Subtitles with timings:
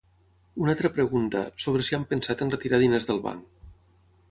[0.61, 3.65] Una altra pregunta, sobre si han pensat en retirar diners del banc.